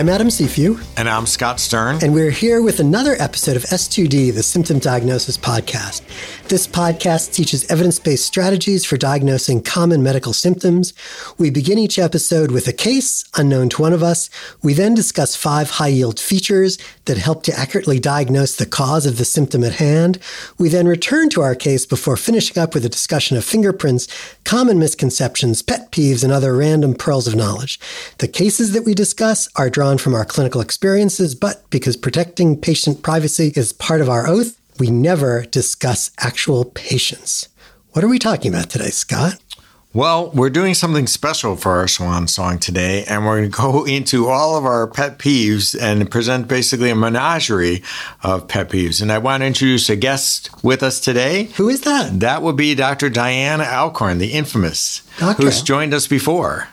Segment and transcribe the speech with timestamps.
[0.00, 0.82] I'm Adam Cifu.
[0.96, 1.98] And I'm Scott Stern.
[2.02, 6.00] And we're here with another episode of S2D, the Symptom Diagnosis Podcast.
[6.48, 10.94] This podcast teaches evidence based strategies for diagnosing common medical symptoms.
[11.36, 14.30] We begin each episode with a case unknown to one of us.
[14.62, 16.78] We then discuss five high yield features
[17.10, 20.20] that help to accurately diagnose the cause of the symptom at hand.
[20.58, 24.06] We then return to our case before finishing up with a discussion of fingerprints,
[24.44, 27.80] common misconceptions, pet peeves, and other random pearls of knowledge.
[28.18, 33.02] The cases that we discuss are drawn from our clinical experiences, but because protecting patient
[33.02, 37.48] privacy is part of our oath, we never discuss actual patients.
[37.90, 39.40] What are we talking about today, Scott?
[39.92, 43.84] Well, we're doing something special for our swan song today, and we're going to go
[43.84, 47.82] into all of our pet peeves and present basically a menagerie
[48.22, 49.02] of pet peeves.
[49.02, 51.44] And I want to introduce a guest with us today.
[51.56, 52.20] Who is that?
[52.20, 53.10] That would be Dr.
[53.10, 55.42] Diana Altkorn, the infamous, Doctor.
[55.42, 56.68] who's joined us before.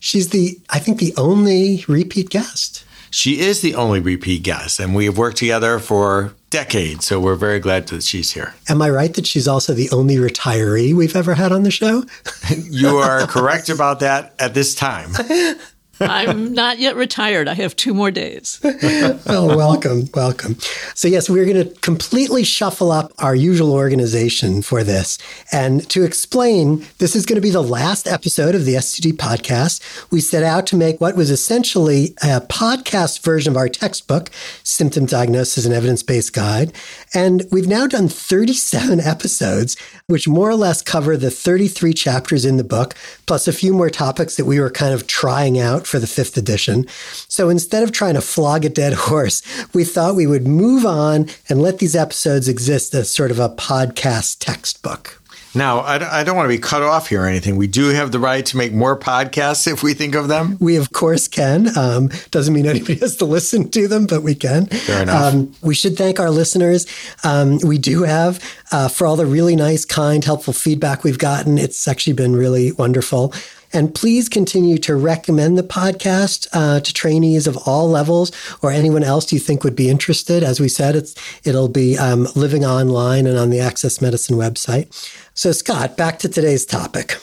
[0.00, 2.84] She's the, I think, the only repeat guest.
[3.10, 7.04] She is the only repeat guest, and we have worked together for decades.
[7.04, 8.54] So we're very glad that she's here.
[8.68, 12.04] Am I right that she's also the only retiree we've ever had on the show?
[12.56, 15.10] you are correct about that at this time.
[16.00, 17.48] I'm not yet retired.
[17.48, 18.60] I have two more days.
[18.64, 20.56] oh, welcome, welcome.
[20.94, 25.18] So, yes, we're going to completely shuffle up our usual organization for this.
[25.52, 30.10] And to explain, this is going to be the last episode of the S2D podcast.
[30.10, 34.30] We set out to make what was essentially a podcast version of our textbook,
[34.62, 36.72] Symptom Diagnosis and Evidence Based Guide.
[37.14, 42.56] And we've now done 37 episodes, which more or less cover the 33 chapters in
[42.56, 42.94] the book,
[43.26, 46.36] plus a few more topics that we were kind of trying out for the fifth
[46.36, 46.88] edition.
[47.28, 49.42] So instead of trying to flog a dead horse,
[49.72, 53.48] we thought we would move on and let these episodes exist as sort of a
[53.48, 55.22] podcast textbook.
[55.54, 57.54] Now, I, don't want to be cut off here or anything.
[57.54, 60.56] We do have the right to make more podcasts if we think of them.
[60.58, 61.68] We, of course, can.
[61.78, 64.66] Um, doesn't mean anybody has to listen to them, but we can.
[64.66, 65.32] Fair enough.
[65.32, 66.88] Um, we should thank our listeners.
[67.22, 71.56] Um, we do have, uh, for all the really nice, kind, helpful feedback we've gotten.
[71.56, 73.32] It's actually been really wonderful.
[73.74, 78.30] And please continue to recommend the podcast uh, to trainees of all levels
[78.62, 80.44] or anyone else you think would be interested.
[80.44, 84.86] As we said, it's it'll be um, living online and on the Access Medicine website.
[85.34, 87.18] So, Scott, back to today's topic.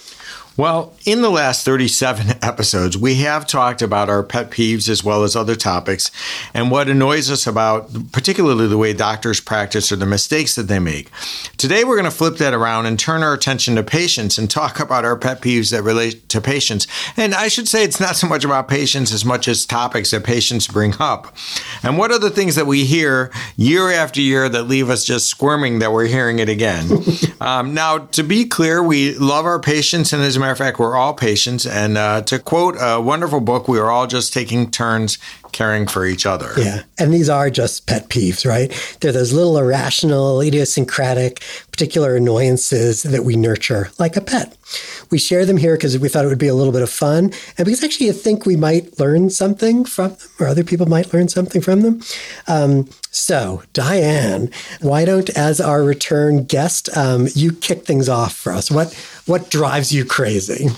[0.62, 5.24] Well, in the last 37 episodes, we have talked about our pet peeves as well
[5.24, 6.12] as other topics
[6.54, 10.78] and what annoys us about, particularly the way doctors practice or the mistakes that they
[10.78, 11.10] make.
[11.58, 14.80] Today, we're going to flip that around and turn our attention to patients and talk
[14.80, 16.86] about our pet peeves that relate to patients.
[17.18, 20.24] And I should say it's not so much about patients as much as topics that
[20.24, 21.36] patients bring up.
[21.82, 25.28] And what are the things that we hear year after year that leave us just
[25.28, 26.88] squirming that we're hearing it again?
[27.42, 30.96] um, now, to be clear, we love our patients and as matter of fact, we're
[30.96, 31.66] all patients.
[31.66, 35.18] And uh, to quote a wonderful book, we are all just taking turns
[35.52, 36.54] caring for each other.
[36.58, 36.84] Yeah.
[36.98, 38.72] And these are just pet peeves, right?
[39.02, 44.56] They're those little irrational, idiosyncratic, particular annoyances that we nurture like a pet.
[45.10, 47.34] We share them here because we thought it would be a little bit of fun
[47.58, 51.14] and because actually you think we might learn something from them or other people might
[51.14, 52.02] learn something from them.
[52.48, 58.54] Um, so, Diane, why don't, as our return guest, um, you kick things off for
[58.54, 58.72] us?
[58.72, 60.70] What what drives you crazy?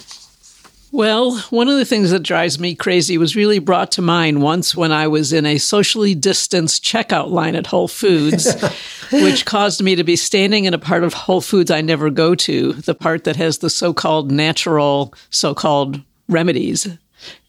[0.94, 4.76] Well, one of the things that drives me crazy was really brought to mind once
[4.76, 8.54] when I was in a socially distanced checkout line at Whole Foods,
[9.12, 12.36] which caused me to be standing in a part of Whole Foods I never go
[12.36, 16.00] to, the part that has the so called natural, so called
[16.30, 16.88] remedies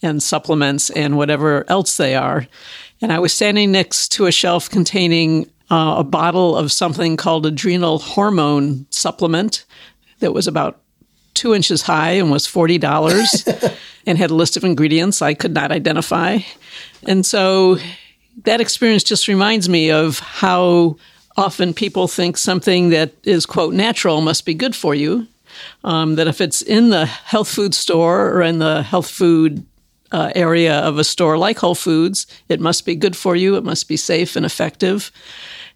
[0.00, 2.46] and supplements and whatever else they are.
[3.02, 7.44] And I was standing next to a shelf containing uh, a bottle of something called
[7.44, 9.66] adrenal hormone supplement
[10.20, 10.80] that was about
[11.34, 15.72] two inches high and was $40 and had a list of ingredients I could not
[15.72, 16.38] identify.
[17.06, 17.78] And so
[18.44, 20.96] that experience just reminds me of how
[21.36, 25.26] often people think something that is, quote, natural must be good for you.
[25.84, 29.64] Um, that if it's in the health food store or in the health food
[30.10, 33.62] uh, area of a store like Whole Foods, it must be good for you, it
[33.62, 35.12] must be safe and effective.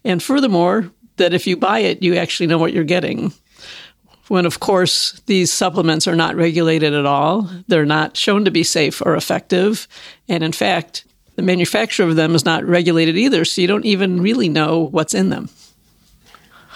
[0.04, 3.32] And furthermore, that if you buy it, you actually know what you're getting
[4.28, 7.50] when, of course, these supplements are not regulated at all.
[7.66, 9.88] They're not shown to be safe or effective.
[10.28, 11.04] And in fact,
[11.36, 15.14] the manufacture of them is not regulated either, so you don't even really know what's
[15.14, 15.48] in them.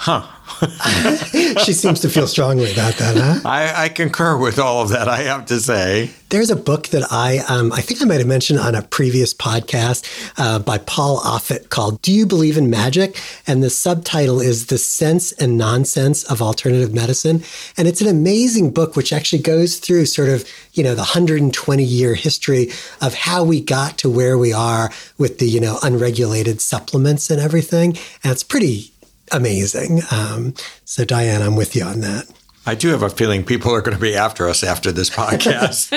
[0.03, 0.27] Huh.
[1.65, 3.49] she seems to feel strongly about that, huh?
[3.49, 6.11] I, I, concur with all of that, I have to say.
[6.31, 9.33] There's a book that I, um, I think I might have mentioned on a previous
[9.33, 10.05] podcast
[10.37, 13.17] uh, by Paul Offit called Do You Believe in Magic?
[13.47, 17.45] And the subtitle is The Sense and Nonsense of Alternative Medicine.
[17.77, 21.85] And it's an amazing book which actually goes through sort of, you know, the 120
[21.85, 22.71] year history
[23.01, 27.41] of how we got to where we are with the, you know, unregulated supplements and
[27.41, 27.97] everything.
[28.25, 28.92] And it's pretty
[29.33, 30.01] amazing.
[30.11, 32.27] Um, so, Diane, I'm with you on that.
[32.65, 35.91] I do have a feeling people are going to be after us after this podcast.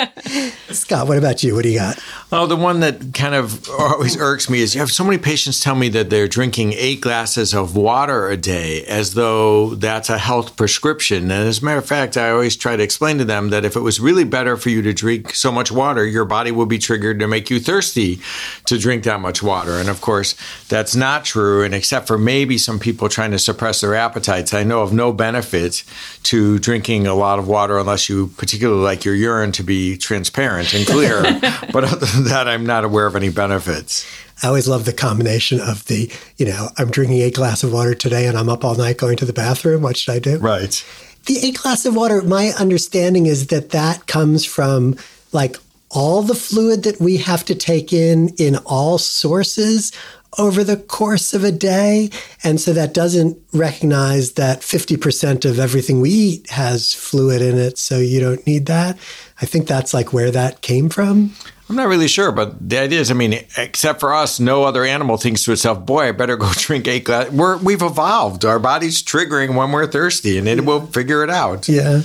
[0.73, 1.53] Scott, what about you?
[1.53, 1.99] What do you got?
[2.31, 5.59] Oh, the one that kind of always irks me is you have so many patients
[5.59, 10.17] tell me that they're drinking eight glasses of water a day as though that's a
[10.17, 11.25] health prescription.
[11.25, 13.75] And as a matter of fact, I always try to explain to them that if
[13.75, 16.79] it was really better for you to drink so much water, your body would be
[16.79, 18.19] triggered to make you thirsty
[18.65, 19.73] to drink that much water.
[19.73, 20.35] And of course,
[20.67, 21.63] that's not true.
[21.63, 25.13] And except for maybe some people trying to suppress their appetites, I know of no
[25.13, 25.83] benefit
[26.23, 30.73] to drinking a lot of water unless you particularly like your urine to be transparent
[30.73, 31.21] and clear.
[31.73, 34.05] but other than that, I'm not aware of any benefits.
[34.43, 37.95] I always love the combination of the, you know, I'm drinking a glass of water
[37.95, 39.81] today and I'm up all night going to the bathroom.
[39.81, 40.37] What should I do?
[40.39, 40.83] Right.
[41.25, 44.97] The eight glass of water, my understanding is that that comes from
[45.31, 45.55] like
[45.89, 49.91] all the fluid that we have to take in in all sources
[50.37, 52.09] over the course of a day.
[52.43, 57.77] And so that doesn't recognize that 50% of everything we eat has fluid in it.
[57.77, 58.97] So you don't need that.
[59.41, 61.33] I think that's like where that came from.
[61.69, 64.83] I'm not really sure, but the idea is, I mean, except for us, no other
[64.83, 68.45] animal thinks to itself, "Boy, I better go drink eight glass." We're we've evolved.
[68.45, 71.67] Our body's triggering when we're thirsty, and it will figure it out.
[71.67, 72.01] Yeah.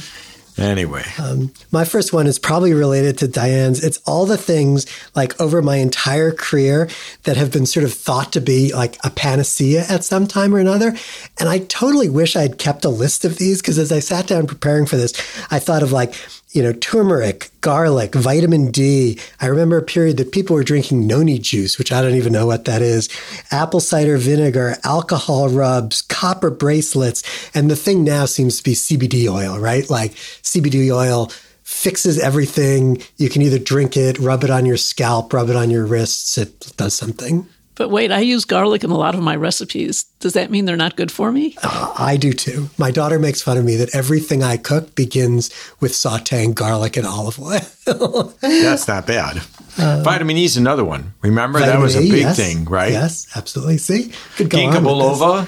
[0.59, 3.83] Anyway, um, my first one is probably related to Diane's.
[3.83, 6.89] It's all the things like over my entire career
[7.25, 10.59] that have been sort of thought to be like a panacea at some time or
[10.59, 10.95] another.
[11.39, 14.47] And I totally wish I'd kept a list of these because as I sat down
[14.47, 15.13] preparing for this,
[15.51, 16.15] I thought of like,
[16.53, 19.19] you know, turmeric, garlic, vitamin D.
[19.41, 22.47] I remember a period that people were drinking noni juice, which I don't even know
[22.47, 23.09] what that is,
[23.51, 27.23] apple cider vinegar, alcohol rubs, copper bracelets.
[27.55, 29.89] And the thing now seems to be CBD oil, right?
[29.89, 31.31] Like CBD oil
[31.63, 33.01] fixes everything.
[33.17, 36.37] You can either drink it, rub it on your scalp, rub it on your wrists.
[36.37, 37.47] It does something.
[37.81, 40.05] But wait, I use garlic in a lot of my recipes.
[40.19, 41.57] Does that mean they're not good for me?
[41.63, 42.69] Uh, I do too.
[42.77, 45.49] My daughter makes fun of me that everything I cook begins
[45.81, 48.35] with sauteing garlic and olive oil.
[48.43, 49.41] That's not bad.
[49.79, 51.15] Uh, vitamin E is another one.
[51.23, 52.93] Remember that was a big yes, thing, right?
[52.93, 53.79] Yes, absolutely.
[53.79, 55.47] See, could go Ginkgo biloba.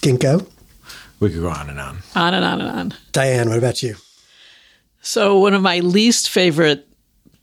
[0.00, 0.48] Ginkgo.
[1.20, 1.98] We could go on and on.
[2.16, 2.94] On and on and on.
[3.12, 3.96] Diane, what about you?
[5.02, 6.88] So one of my least favorite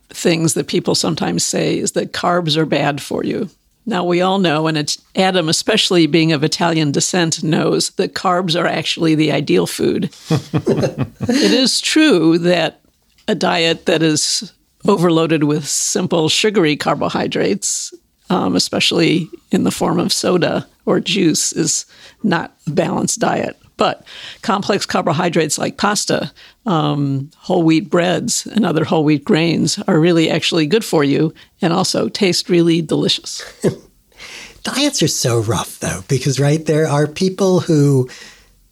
[0.10, 3.48] things that people sometimes say is that carbs are bad for you.
[3.86, 8.68] Now, we all know, and Adam, especially being of Italian descent, knows that carbs are
[8.68, 10.06] actually the ideal food.
[10.30, 12.82] it is true that
[13.28, 14.54] a diet that is
[14.88, 17.94] overloaded with simple sugary carbohydrates,
[18.30, 21.86] um, especially in the form of soda or juice, is
[22.24, 23.61] not a balanced diet.
[23.82, 24.04] But
[24.44, 26.32] complex carbohydrates like pasta,
[26.68, 31.34] um, whole wheat breads, and other whole wheat grains are really actually good for you
[31.64, 33.44] and also taste really delicious.
[34.64, 38.08] Diets are so rough, though, because, right, there are people who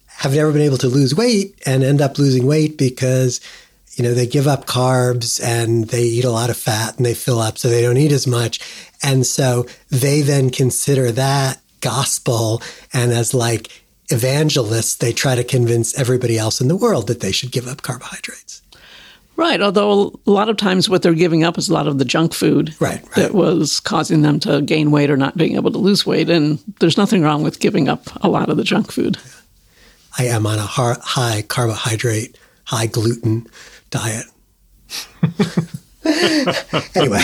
[0.06, 3.40] have never been able to lose weight and end up losing weight because
[3.94, 7.14] you know they give up carbs and they eat a lot of fat and they
[7.14, 8.60] fill up so they don't eat as much
[9.02, 15.98] and so they then consider that gospel and as like evangelists, they try to convince
[15.98, 18.62] everybody else in the world that they should give up carbohydrates.
[19.36, 19.62] Right.
[19.62, 22.34] Although a lot of times what they're giving up is a lot of the junk
[22.34, 23.14] food right, right.
[23.14, 26.28] that was causing them to gain weight or not being able to lose weight.
[26.28, 29.16] And there's nothing wrong with giving up a lot of the junk food.
[30.18, 33.46] I am on a high carbohydrate, high gluten
[33.88, 34.26] diet.
[36.94, 37.22] anyway,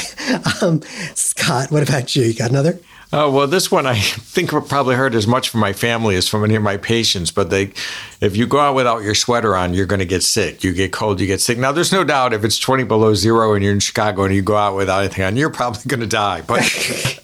[0.62, 0.82] um,
[1.14, 2.24] Scott, what about you?
[2.24, 2.78] You got another?
[3.12, 6.28] Oh, well, this one I think I probably heard as much from my family as
[6.28, 7.30] from any of my patients.
[7.30, 7.72] But they,
[8.20, 10.64] if you go out without your sweater on, you're going to get sick.
[10.64, 11.58] You get cold, you get sick.
[11.58, 14.42] Now, there's no doubt if it's 20 below zero and you're in Chicago and you
[14.42, 16.42] go out without anything on, you're probably going to die.
[16.42, 16.62] But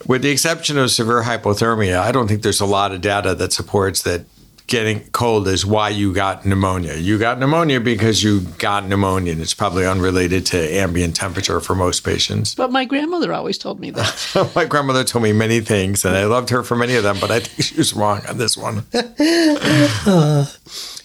[0.06, 3.52] with the exception of severe hypothermia, I don't think there's a lot of data that
[3.52, 4.24] supports that
[4.66, 6.94] getting cold is why you got pneumonia.
[6.94, 11.74] You got pneumonia because you got pneumonia, and it's probably unrelated to ambient temperature for
[11.74, 12.54] most patients.
[12.54, 14.52] But my grandmother always told me that.
[14.56, 17.30] my grandmother told me many things, and I loved her for many of them, but
[17.30, 18.84] I think she was wrong on this one.
[18.94, 20.46] uh,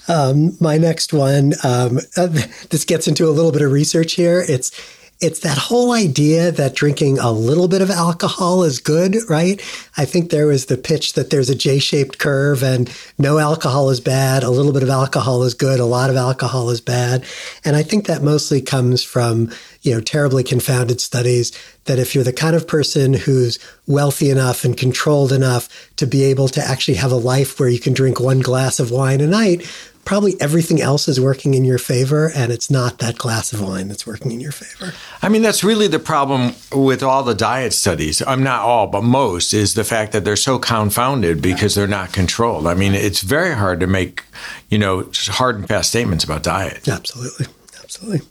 [0.07, 2.27] um, my next one, um, uh,
[2.69, 4.43] this gets into a little bit of research here.
[4.47, 4.71] It's
[5.19, 9.59] it's that whole idea that drinking a little bit of alcohol is good, right?
[9.97, 13.89] I think there was the pitch that there's a J shaped curve and no alcohol
[13.89, 17.25] is bad, a little bit of alcohol is good, a lot of alcohol is bad.
[17.65, 21.51] And I think that mostly comes from, you know, terribly confounded studies
[21.85, 23.57] that if you're the kind of person who's
[23.87, 27.79] wealthy enough and controlled enough to be able to actually have a life where you
[27.79, 29.65] can drink one glass of wine a night,
[30.07, 33.89] probably everything else is working in your favor and it's not that glass of wine
[33.89, 34.93] that's working in your favor.
[35.21, 38.23] I mean, that's really the problem with all the diet studies.
[38.25, 42.13] I'm not all, but most is the fact that they're so confounded because they're not
[42.13, 42.67] controlled.
[42.67, 44.23] I mean, it's very hard to make,
[44.69, 46.87] you know, hard and fast statements about diet.
[46.87, 47.47] Absolutely.
[47.83, 48.21] Absolutely.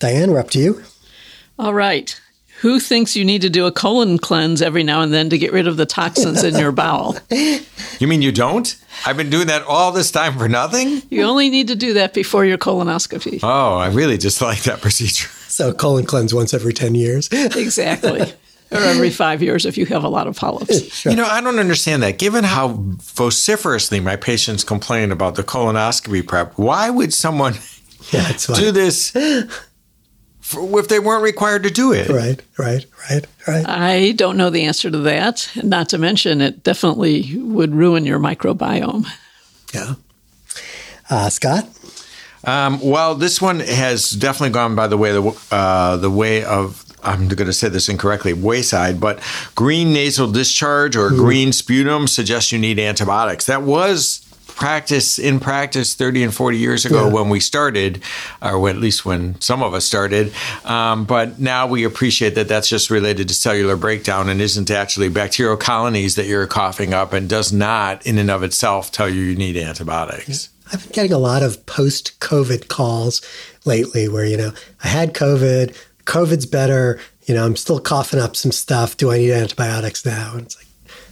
[0.00, 0.82] Diane, we're up to you.
[1.60, 2.20] All right.
[2.62, 5.52] Who thinks you need to do a colon cleanse every now and then to get
[5.52, 7.16] rid of the toxins in your bowel?
[8.00, 8.76] You mean you don't?
[9.06, 11.02] I've been doing that all this time for nothing?
[11.10, 13.40] You only need to do that before your colonoscopy.
[13.42, 15.28] Oh, I really just like that procedure.
[15.48, 17.28] So colon cleanse once every 10 years.
[17.30, 18.22] Exactly.
[18.70, 21.04] or every five years if you have a lot of polyps.
[21.04, 22.18] You know, I don't understand that.
[22.18, 27.54] Given how vociferously my patients complain about the colonoscopy prep, why would someone
[28.10, 29.12] Yeah, do this
[30.54, 32.08] for, if they weren't required to do it?
[32.08, 33.68] Right, right, right, right.
[33.68, 35.50] I don't know the answer to that.
[35.62, 39.06] Not to mention, it definitely would ruin your microbiome.
[39.72, 39.94] Yeah.
[41.10, 41.68] Uh, Scott?
[42.44, 46.84] Um, well, this one has definitely gone by the way the uh, the way of
[47.02, 49.20] I'm going to say this incorrectly, wayside, but
[49.54, 53.46] green nasal discharge or green sputum suggests you need antibiotics.
[53.46, 54.23] That was
[54.54, 57.12] practice in practice 30 and 40 years ago Yeah.
[57.12, 58.02] when we started,
[58.42, 60.32] or at least when some of us started.
[60.64, 65.08] Um, but now we appreciate that that's just related to cellular breakdown and isn't actually
[65.08, 69.22] bacterial colonies that you're coughing up and does not, in and of itself, tell you
[69.22, 70.48] you need antibiotics.
[70.72, 73.20] I've been getting a lot of post COVID calls
[73.66, 78.34] lately where, you know, I had COVID, COVID's better, you know, I'm still coughing up
[78.36, 78.96] some stuff.
[78.96, 80.32] Do I need antibiotics now?
[80.34, 80.66] And it's like,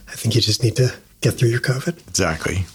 [0.07, 1.99] I think you just need to get through your COVID.
[2.07, 2.65] Exactly.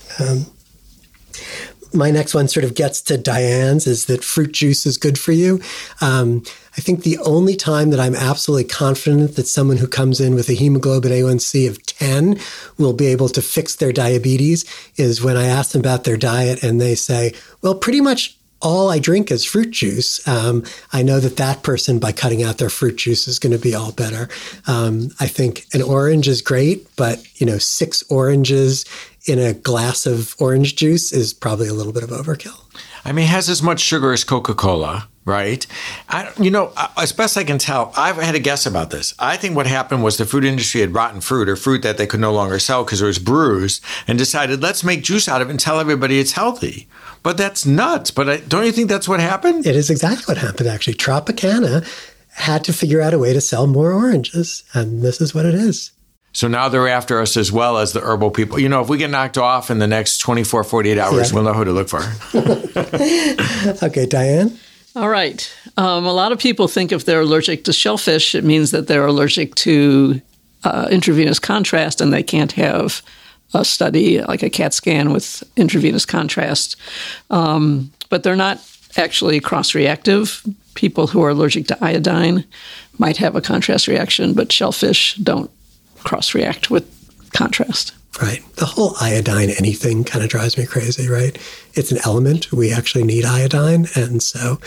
[1.93, 5.33] My next one sort of gets to Diane's is that fruit juice is good for
[5.33, 5.61] you.
[6.01, 6.43] Um,
[6.77, 10.49] I think the only time that I'm absolutely confident that someone who comes in with
[10.49, 12.39] a hemoglobin A1C of 10
[12.77, 14.65] will be able to fix their diabetes
[14.97, 18.91] is when I ask them about their diet and they say, well, pretty much all
[18.91, 20.27] I drink is fruit juice.
[20.27, 23.59] Um, I know that that person, by cutting out their fruit juice, is going to
[23.59, 24.29] be all better.
[24.67, 28.85] Um, I think an orange is great, but you know, six oranges
[29.27, 32.61] in a glass of orange juice is probably a little bit of overkill.
[33.05, 35.67] I mean, it has as much sugar as Coca Cola, right?
[36.09, 39.15] I, you know, as best I can tell, I've had a guess about this.
[39.19, 42.07] I think what happened was the food industry had rotten fruit or fruit that they
[42.07, 45.49] could no longer sell because it was bruised and decided, let's make juice out of
[45.49, 46.89] it and tell everybody it's healthy.
[47.29, 48.11] But that's nuts.
[48.11, 49.67] But I, don't you think that's what happened?
[49.67, 50.95] It is exactly what happened, actually.
[50.95, 51.87] Tropicana
[52.31, 55.55] had to figure out a way to sell more oranges, and this is what it
[55.55, 55.91] is.
[56.33, 58.59] So now they're after us as well as the herbal people.
[58.59, 61.35] You know, if we get knocked off in the next 24, 48 hours, Yeah.
[61.35, 62.01] we'll know who to look for.
[63.87, 64.59] Okay, Diane?
[64.97, 65.53] All right.
[65.77, 69.05] Um, a lot of people think if they're allergic to shellfish, it means that they're
[69.05, 70.23] allergic to
[70.65, 73.03] uh, intravenous contrast and they can't have
[73.55, 76.77] a study like a CAT scan with intravenous contrast.
[77.31, 78.61] Um, but they're not
[78.97, 80.45] actually cross reactive.
[80.75, 82.45] People who are allergic to iodine
[82.99, 85.51] might have a contrast reaction, but shellfish don't
[86.05, 86.85] cross react with
[87.33, 87.95] contrast.
[88.21, 88.43] Right.
[88.57, 91.39] The whole iodine anything kind of drives me crazy, right?
[91.75, 92.51] It's an element.
[92.51, 93.87] We actually need iodine.
[93.95, 94.59] And so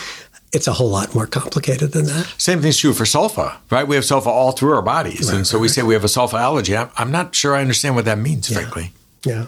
[0.53, 2.34] it's a whole lot more complicated than that.
[2.38, 3.88] Same thing's true for sulfa, right?
[3.88, 5.29] We have sulfa all through our bodies.
[5.29, 6.75] and so we say we have a sulfa allergy.
[6.75, 8.91] I'm, I'm not sure I understand what that means, frankly.
[9.25, 9.46] Yeah.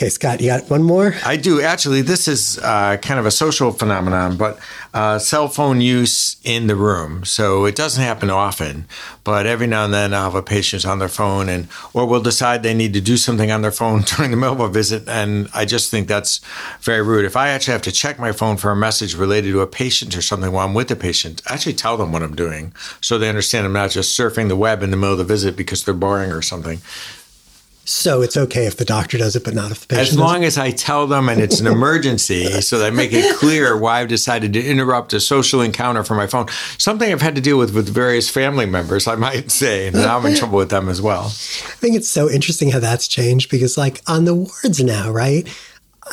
[0.00, 1.14] Okay, Scott, you got one more?
[1.26, 1.60] I do.
[1.60, 4.58] Actually, this is uh, kind of a social phenomenon, but
[4.94, 7.22] uh, cell phone use in the room.
[7.26, 8.86] So it doesn't happen often,
[9.24, 12.22] but every now and then I'll have a patient on their phone and or will
[12.22, 15.06] decide they need to do something on their phone during the a visit.
[15.06, 16.40] And I just think that's
[16.80, 17.26] very rude.
[17.26, 20.16] If I actually have to check my phone for a message related to a patient
[20.16, 23.18] or something while I'm with the patient, I actually tell them what I'm doing so
[23.18, 25.84] they understand I'm not just surfing the web in the middle of the visit because
[25.84, 26.80] they're boring or something.
[27.90, 30.44] So it's okay if the doctor does it, but not if the patient As long
[30.44, 34.00] as I tell them and it's an emergency, so that I make it clear why
[34.00, 36.46] I've decided to interrupt a social encounter for my phone.
[36.78, 40.18] Something I've had to deal with with various family members, I might say, and now
[40.18, 41.24] I'm in trouble with them as well.
[41.24, 45.48] I think it's so interesting how that's changed because, like, on the wards now, right?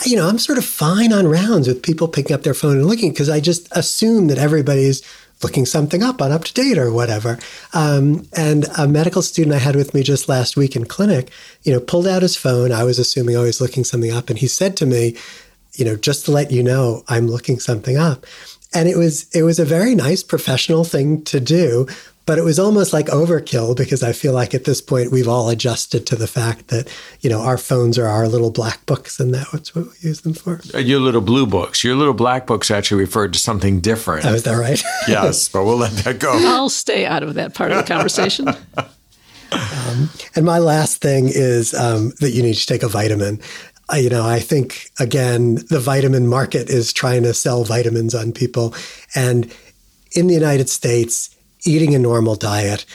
[0.04, 2.88] You know, I'm sort of fine on rounds with people picking up their phone and
[2.88, 5.04] looking because I just assume that everybody's
[5.44, 7.38] looking something up on up to date or whatever.
[7.74, 11.30] Um, and a medical student I had with me just last week in clinic,
[11.64, 12.72] you know, pulled out his phone.
[12.72, 15.16] I was assuming I was looking something up, and he said to me,
[15.74, 18.26] you know, just to let you know, I'm looking something up.
[18.74, 21.88] And it was it was a very nice professional thing to do
[22.28, 25.48] but it was almost like overkill because I feel like at this point we've all
[25.48, 29.34] adjusted to the fact that you know our phones are our little black books, and
[29.34, 30.60] that's what we use them for.
[30.76, 34.26] Uh, your little blue books, your little black books actually referred to something different.
[34.26, 34.84] Oh, is that right?
[35.08, 36.34] yes, but we'll let that go.
[36.34, 38.50] I'll stay out of that part of the conversation.
[39.54, 43.40] um, and my last thing is um, that you need to take a vitamin.
[43.96, 48.74] You know, I think again, the vitamin market is trying to sell vitamins on people,
[49.16, 49.54] and
[50.12, 52.86] in the United States eating a normal diet,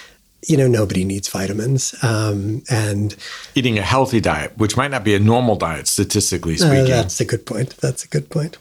[0.46, 1.94] you know, nobody needs vitamins.
[2.02, 3.16] Um, and
[3.54, 6.92] eating a healthy diet, which might not be a normal diet, statistically uh, speaking.
[6.92, 7.76] Uh, that's a good point.
[7.78, 8.58] That's a good point.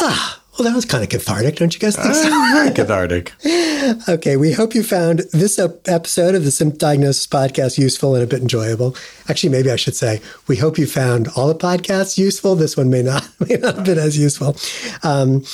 [0.00, 2.28] Ah, well, that was kind of cathartic, don't you guys think so?
[2.28, 3.32] Uh, very cathartic.
[4.08, 8.26] okay, we hope you found this episode of the Symptom Diagnosis Podcast useful and a
[8.26, 8.94] bit enjoyable.
[9.28, 12.54] Actually, maybe I should say we hope you found all the podcasts useful.
[12.54, 14.56] This one may not may not have been as useful.
[15.02, 15.44] Um,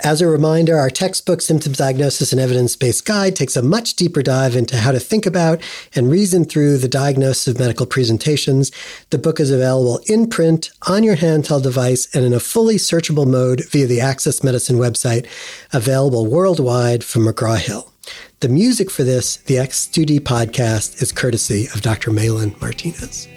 [0.00, 4.22] as a reminder, our textbook Symptom Diagnosis and Evidence Based Guide takes a much deeper
[4.22, 5.60] dive into how to think about
[5.94, 8.72] and reason through the diagnosis of medical presentations.
[9.10, 13.26] The book is available in print on your handheld device and in a fully searchable
[13.26, 15.26] mode via the Access Medicine website,
[15.72, 17.92] available worldwide from McGraw Hill.
[18.40, 22.10] The music for this, the S2D podcast, is courtesy of Dr.
[22.10, 23.28] Malin Martinez.